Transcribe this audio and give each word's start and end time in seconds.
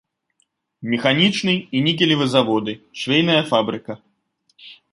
Механічны 0.93 1.53
і 1.75 1.83
нікелевы 1.89 2.25
заводы, 2.35 2.73
швейная 3.03 3.39
фабрыка. 3.53 3.93